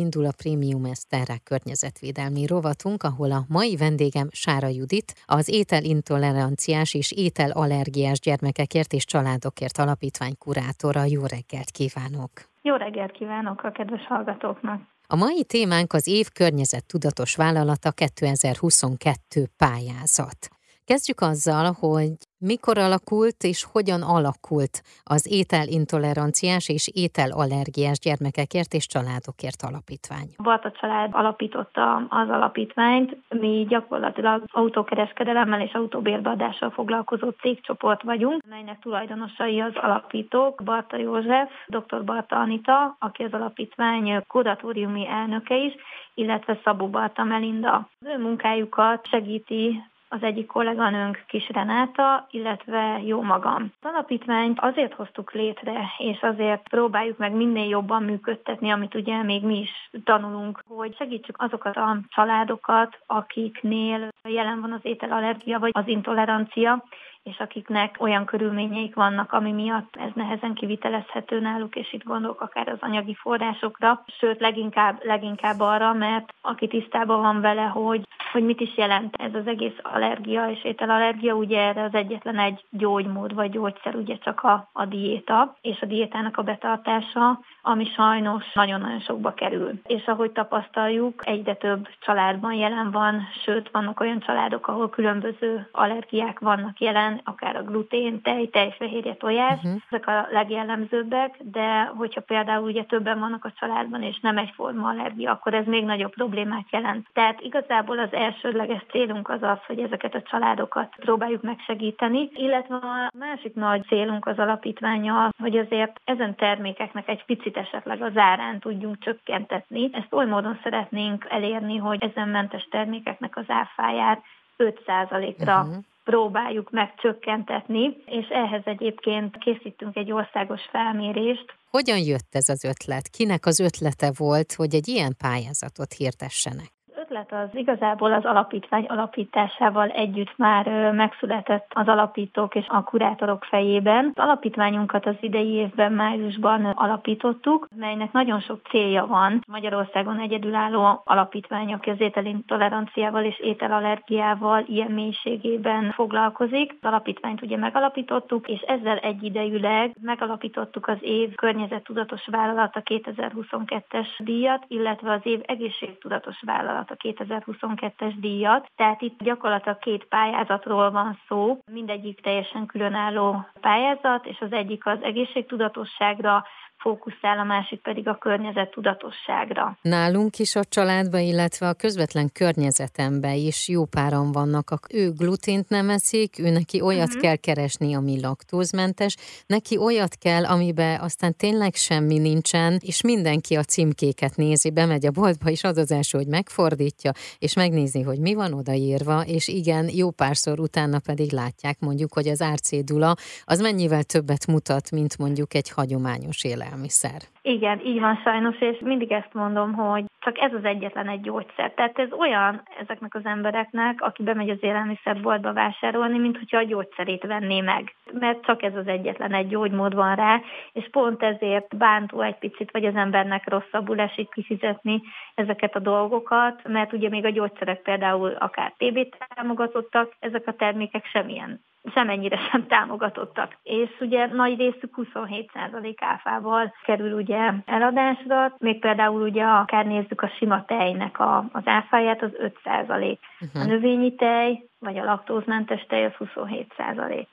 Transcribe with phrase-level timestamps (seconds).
[0.00, 7.12] indul a Prémium Eszterrák környezetvédelmi rovatunk, ahol a mai vendégem Sára Judit, az ételintoleranciás és
[7.12, 11.02] ételallergiás gyermekekért és családokért alapítvány kurátora.
[11.04, 12.30] Jó reggelt kívánok!
[12.62, 14.80] Jó reggelt kívánok a kedves hallgatóknak!
[15.06, 20.59] A mai témánk az év környezet tudatos vállalata 2022 pályázat.
[20.92, 29.60] Kezdjük azzal, hogy mikor alakult és hogyan alakult az ételintoleranciás és ételallergiás gyermekekért és családokért
[29.68, 30.28] alapítvány?
[30.42, 33.16] Balta család alapította az alapítványt.
[33.28, 42.04] Mi gyakorlatilag autókereskedelemmel és autóbérbeadással foglalkozó cégcsoport vagyunk, melynek tulajdonosai az alapítók, Barta József, dr.
[42.04, 45.72] Barta Anita, aki az alapítvány kuratóriumi elnöke is,
[46.14, 47.88] illetve Szabó Barta Melinda.
[48.00, 49.82] Az ő munkájukat segíti
[50.12, 53.72] az egyik kolléganőnk Kis Renáta, illetve jó magam.
[53.80, 59.44] Az alapítványt azért hoztuk létre, és azért próbáljuk meg minél jobban működtetni, amit ugye még
[59.44, 65.88] mi is tanulunk, hogy segítsük azokat a családokat, akiknél jelen van az ételallergia vagy az
[65.88, 66.84] intolerancia,
[67.22, 72.68] és akiknek olyan körülményeik vannak, ami miatt ez nehezen kivitelezhető náluk, és itt gondolok akár
[72.68, 78.60] az anyagi forrásokra, sőt leginkább, leginkább arra, mert aki tisztában van vele, hogy, hogy mit
[78.60, 83.50] is jelent ez az egész allergia és ételallergia, ugye erre az egyetlen egy gyógymód vagy
[83.50, 89.34] gyógyszer, ugye csak a, a diéta és a diétának a betartása, ami sajnos nagyon-nagyon sokba
[89.34, 89.80] kerül.
[89.86, 96.38] És ahogy tapasztaljuk, egyre több családban jelen van, sőt vannak olyan családok, ahol különböző allergiák
[96.38, 99.80] vannak jelen, akár a glutén, tej, tejfehérje, tojás, uh-huh.
[99.90, 105.30] ezek a legjellemzőbbek, de hogyha például ugye többen vannak a családban, és nem egyforma allergia,
[105.30, 107.06] akkor ez még nagyobb problémát jelent.
[107.12, 113.10] Tehát igazából az elsődleges célunk az az, hogy ezeket a családokat próbáljuk megsegíteni, illetve a
[113.18, 118.98] másik nagy célunk az alapítványa, hogy azért ezen termékeknek egy picit esetleg az árán tudjunk
[118.98, 119.90] csökkentetni.
[119.92, 124.22] Ezt oly módon szeretnénk elérni, hogy ezen mentes termékeknek az áfáját
[124.58, 131.54] 5%-ra uh-huh próbáljuk megcsökkentetni, és ehhez egyébként készítünk egy országos felmérést.
[131.70, 133.08] Hogyan jött ez az ötlet?
[133.08, 136.70] Kinek az ötlete volt, hogy egy ilyen pályázatot hirdessenek?
[137.10, 144.12] Ötlet az igazából az alapítvány alapításával együtt már megszületett az alapítók és a kurátorok fejében.
[144.14, 149.44] Az alapítványunkat az idei évben májusban alapítottuk, melynek nagyon sok célja van.
[149.46, 156.76] Magyarországon egyedülálló alapítvány, aki az ételintoleranciával és ételallergiával ilyen mélységében foglalkozik.
[156.80, 165.12] Az alapítványt ugye megalapítottuk, és ezzel egyidejűleg megalapítottuk az év környezettudatos vállalata 2022-es díjat, illetve
[165.12, 172.66] az év egészségtudatos vállalata 2022-es díjat, tehát itt gyakorlatilag két pályázatról van szó, mindegyik teljesen
[172.66, 176.44] különálló pályázat, és az egyik az egészségtudatosságra,
[176.80, 179.78] fókuszál, a másik pedig a környezet tudatosságra.
[179.82, 185.68] Nálunk is a családban, illetve a közvetlen környezetemben is jó páran vannak, ak ő glutént
[185.68, 187.22] nem eszik, ő neki olyat uh-huh.
[187.22, 193.62] kell keresni, ami laktózmentes, neki olyat kell, amiben aztán tényleg semmi nincsen, és mindenki a
[193.62, 198.34] címkéket nézi, bemegy a boltba, és az az első, hogy megfordítja, és megnézi, hogy mi
[198.34, 203.14] van odaírva, és igen, jó párszor utána pedig látják mondjuk, hogy az árcédula
[203.44, 207.20] az mennyivel többet mutat, mint mondjuk egy hagyományos élet élelmiszer.
[207.42, 211.72] Igen, így van sajnos, és mindig ezt mondom, hogy csak ez az egyetlen egy gyógyszer.
[211.72, 217.22] Tehát ez olyan ezeknek az embereknek, aki bemegy az élelmiszerboltba vásárolni, mint hogyha a gyógyszerét
[217.22, 217.94] venné meg.
[218.12, 220.40] Mert csak ez az egyetlen egy gyógymód van rá,
[220.72, 225.02] és pont ezért bántó egy picit, vagy az embernek rosszabbul esik kifizetni
[225.34, 231.04] ezeket a dolgokat, mert ugye még a gyógyszerek például akár TB támogatottak, ezek a termékek
[231.04, 231.60] semmilyen
[231.94, 233.56] semennyire sem támogatottak.
[233.62, 240.32] És ugye nagy részük 27% áfával kerül ugye eladásra, még például ugye akár nézzük a
[240.38, 242.48] sima tejnek a, az áfáját, az 5%.
[242.70, 243.16] Uh-huh.
[243.54, 243.68] A mhm.
[243.68, 247.26] növényi tej, vagy a laktózmentes tej az 27%.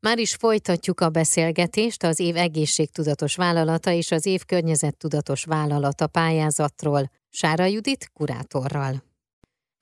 [0.00, 7.02] Már is folytatjuk a beszélgetést az év egészségtudatos vállalata és az év környezettudatos vállalata pályázatról.
[7.30, 9.11] Sára Judit kurátorral.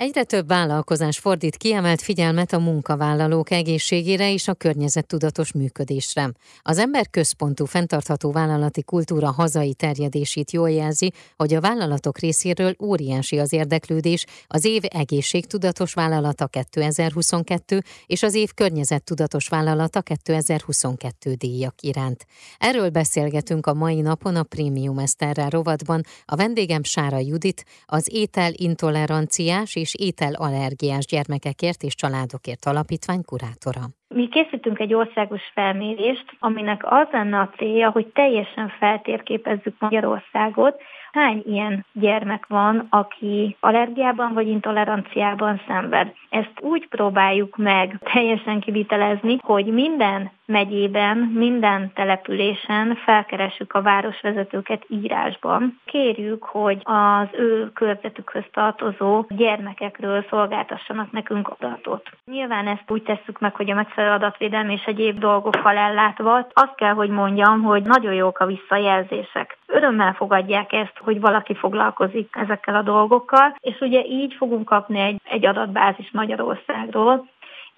[0.00, 6.32] Egyre több vállalkozás fordít kiemelt figyelmet a munkavállalók egészségére és a környezettudatos működésre.
[6.62, 13.38] Az ember központú fenntartható vállalati kultúra hazai terjedését jól jelzi, hogy a vállalatok részéről óriási
[13.38, 22.26] az érdeklődés az év egészségtudatos vállalata 2022 és az év környezettudatos vállalata 2022 díjak iránt.
[22.58, 26.03] Erről beszélgetünk a mai napon a Prémium Eszterrel rovatban.
[26.25, 33.83] A vendégem Sára Judit, az étel intoleranciás és és ételallergiás gyermekekért és családokért alapítvány kurátora.
[34.15, 40.75] Mi készítünk egy országos felmérést, aminek az lenne a célja, hogy teljesen feltérképezzük Magyarországot
[41.12, 46.12] hány ilyen gyermek van, aki allergiában vagy intoleranciában szenved.
[46.29, 55.81] Ezt úgy próbáljuk meg teljesen kivitelezni, hogy minden megyében, minden településen felkeressük a városvezetőket írásban.
[55.85, 62.11] Kérjük, hogy az ő körzetükhöz tartozó gyermekekről szolgáltassanak nekünk adatot.
[62.25, 66.47] Nyilván ezt úgy tesszük meg, hogy a megfelelő adatvédelmi és egyéb dolgokkal ellátva.
[66.53, 69.59] Azt kell, hogy mondjam, hogy nagyon jók a visszajelzések.
[69.72, 75.20] Örömmel fogadják ezt, hogy valaki foglalkozik ezekkel a dolgokkal, és ugye így fogunk kapni egy,
[75.25, 77.28] egy adatbázis Magyarországról,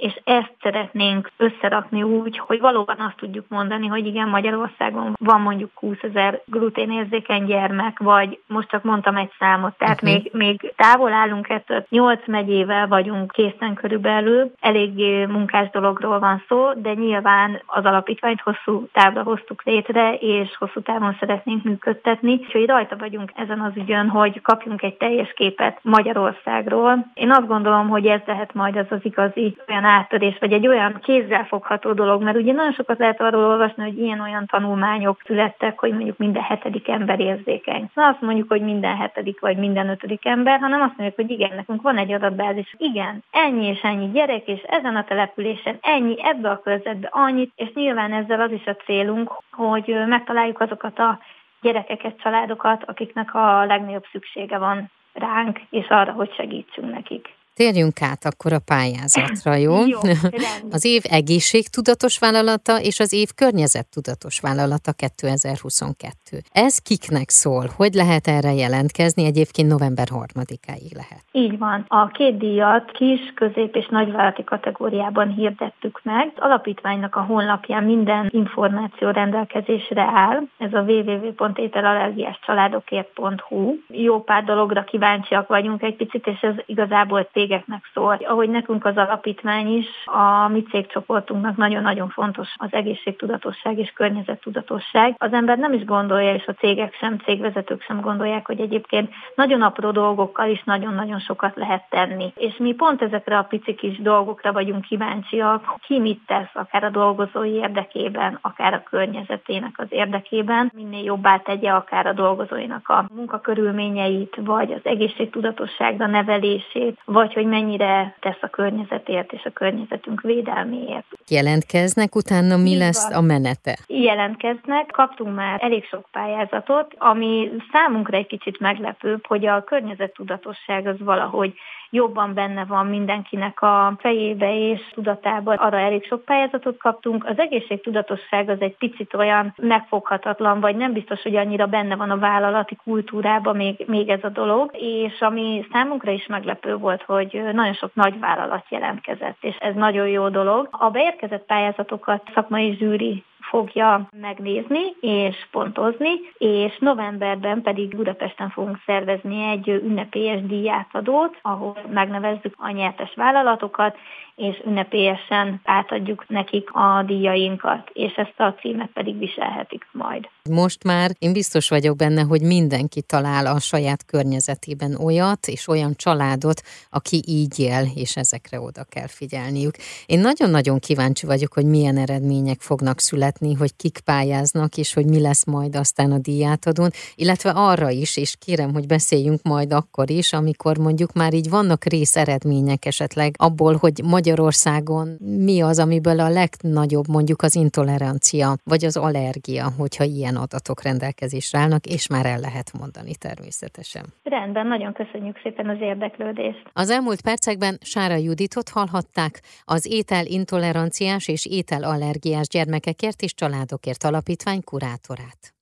[0.03, 5.71] és ezt szeretnénk összerakni úgy, hogy valóban azt tudjuk mondani, hogy igen, Magyarországon van mondjuk
[5.75, 10.23] 20 ezer gluténérzékeny gyermek, vagy most csak mondtam egy számot, tehát uh-huh.
[10.23, 16.73] még, még távol állunk ettől, 8 megyével vagyunk készen körülbelül, eléggé munkás dologról van szó,
[16.75, 22.97] de nyilván az alapítványt hosszú távra hoztuk létre, és hosszú távon szeretnénk működtetni, úgyhogy rajta
[22.97, 27.07] vagyunk ezen az ügyön, hogy kapjunk egy teljes képet Magyarországról.
[27.15, 30.99] Én azt gondolom, hogy ez lehet majd az az igazi olyan áttörés, vagy egy olyan
[31.03, 36.17] kézzelfogható dolog, mert ugye nagyon sokat lehet arról olvasni, hogy ilyen-olyan tanulmányok születtek, hogy mondjuk
[36.17, 37.91] minden hetedik ember érzékeny.
[37.95, 41.53] Na azt mondjuk, hogy minden hetedik vagy minden ötödik ember, hanem azt mondjuk, hogy igen,
[41.57, 46.51] nekünk van egy adatbázis, igen, ennyi és ennyi gyerek, és ezen a településen ennyi, ebbe
[46.51, 51.19] a körzetbe annyit, és nyilván ezzel az is a célunk, hogy megtaláljuk azokat a
[51.61, 57.29] gyerekeket, családokat, akiknek a legnagyobb szüksége van ránk, és arra, hogy segítsünk nekik.
[57.55, 59.87] Térjünk át akkor a pályázatra, jó?
[59.87, 59.99] jó
[60.77, 66.37] az év egészségtudatos vállalata és az év környezettudatos vállalata 2022.
[66.53, 67.65] Ez kiknek szól?
[67.77, 69.25] Hogy lehet erre jelentkezni?
[69.25, 71.23] Egyébként november 3-áig lehet.
[71.33, 71.85] Így van.
[71.89, 76.33] A két díjat kis, közép és nagyvállalati kategóriában hirdettük meg.
[76.37, 80.43] Az alapítványnak a honlapján minden információ rendelkezésre áll.
[80.59, 83.75] Ez a www.ételallergiáscsaládokért.hu.
[83.89, 88.19] Jó pár dologra kíváncsiak vagyunk egy picit, és ez igazából cégeknek szól.
[88.25, 95.15] Ahogy nekünk az alapítvány is, a mi cégcsoportunknak nagyon-nagyon fontos az egészségtudatosság és környezettudatosság.
[95.19, 99.63] Az ember nem is gondolja, és a cégek sem, cégvezetők sem gondolják, hogy egyébként nagyon
[99.63, 102.33] apró dolgokkal is nagyon-nagyon sokat lehet tenni.
[102.37, 106.91] És mi pont ezekre a pici kis dolgokra vagyunk kíváncsiak, ki mit tesz, akár a
[106.91, 114.37] dolgozói érdekében, akár a környezetének az érdekében, minél jobbá tegye akár a dolgozóinak a munkakörülményeit,
[114.41, 121.05] vagy az egészségtudatosságra nevelését, vagy vagy hogy mennyire tesz a környezetért és a környezetünk védelméért.
[121.29, 123.79] Jelentkeznek, utána mi lesz a menete?
[123.87, 130.99] Jelentkeznek, kaptunk már elég sok pályázatot, ami számunkra egy kicsit meglepőbb, hogy a környezettudatosság az
[130.99, 131.55] valahogy
[131.95, 135.57] jobban benne van mindenkinek a fejébe és tudatában.
[135.57, 137.25] Arra elég sok pályázatot kaptunk.
[137.27, 142.19] Az egészségtudatosság az egy picit olyan megfoghatatlan, vagy nem biztos, hogy annyira benne van a
[142.19, 144.71] vállalati kultúrában még, még ez a dolog.
[144.73, 150.09] És ami számunkra is meglepő volt, hogy nagyon sok nagy vállalat jelentkezett, és ez nagyon
[150.09, 150.69] jó dolog.
[150.71, 159.43] A beérkezett pályázatokat szakmai zsűri fogja megnézni és pontozni, és novemberben pedig Budapesten fogunk szervezni
[159.51, 163.97] egy ünnepélyes díjátadót, ahol megnevezzük a nyertes vállalatokat,
[164.37, 170.29] és ünnepélyesen átadjuk nekik a díjainkat, és ezt a címet pedig viselhetik majd.
[170.51, 175.93] Most már én biztos vagyok benne, hogy mindenki talál a saját környezetében olyat, és olyan
[175.97, 179.75] családot, aki így él, és ezekre oda kell figyelniük.
[180.07, 185.21] Én nagyon-nagyon kíváncsi vagyok, hogy milyen eredmények fognak születni, hogy kik pályáznak, és hogy mi
[185.21, 190.33] lesz majd aztán a díjátadón, illetve arra is, és kérem, hogy beszéljünk majd akkor is,
[190.33, 196.29] amikor mondjuk már így vannak rész eredmények esetleg abból, hogy Magyarországon mi az, amiből a
[196.29, 202.39] legnagyobb mondjuk az intolerancia, vagy az allergia, hogyha ilyen adatok rendelkezésre állnak, és már el
[202.39, 204.05] lehet mondani természetesen.
[204.23, 206.63] Rendben, nagyon köszönjük szépen az érdeklődést.
[206.73, 214.63] Az elmúlt percekben Sára Juditot hallhatták, az étel intoleranciás és ételallergiás gyermekekért és családokért alapítvány
[214.65, 215.55] kurátorát.